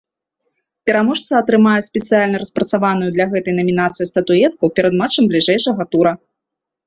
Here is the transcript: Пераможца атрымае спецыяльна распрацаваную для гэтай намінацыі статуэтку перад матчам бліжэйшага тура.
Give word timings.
Пераможца 0.89 1.31
атрымае 1.41 1.73
спецыяльна 1.87 2.37
распрацаваную 2.43 3.09
для 3.17 3.25
гэтай 3.33 3.53
намінацыі 3.59 4.09
статуэтку 4.13 4.65
перад 4.79 4.93
матчам 5.03 5.23
бліжэйшага 5.35 5.83
тура. 5.93 6.11